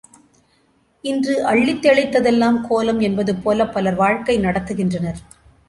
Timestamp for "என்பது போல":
2.99-3.69